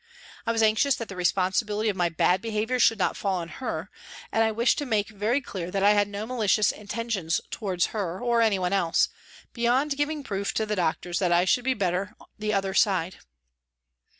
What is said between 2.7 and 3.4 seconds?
should not fall